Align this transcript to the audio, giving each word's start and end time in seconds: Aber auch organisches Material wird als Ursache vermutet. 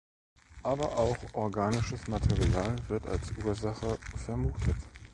Aber 0.63 0.97
auch 0.97 1.15
organisches 1.33 2.07
Material 2.07 2.75
wird 2.87 3.05
als 3.05 3.31
Ursache 3.45 3.99
vermutet. 4.15 4.75